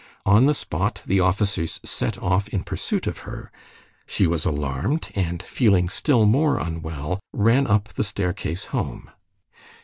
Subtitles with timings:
[0.25, 3.51] On the spot the officers set off in pursuit of her;
[4.07, 9.11] she was alarmed, and feeling still more unwell, ran up the staircase home.